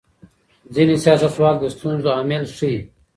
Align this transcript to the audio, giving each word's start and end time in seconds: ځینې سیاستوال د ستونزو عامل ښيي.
ځینې 0.73 0.95
سیاستوال 1.03 1.55
د 1.59 1.63
ستونزو 1.75 2.09
عامل 2.15 2.43
ښيي. 2.55 2.79